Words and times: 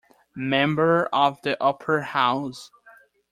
member 0.35 1.05
of 1.13 1.39
the 1.43 1.61
Upper 1.63 2.01
House. 2.01 2.71